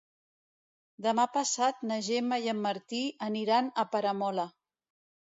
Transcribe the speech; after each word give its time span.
Demà 1.07 1.25
passat 1.33 1.83
na 1.91 1.97
Gemma 2.07 2.39
i 2.45 2.49
en 2.53 2.63
Martí 2.63 3.01
aniran 3.27 3.69
a 3.83 3.85
Peramola. 3.97 4.47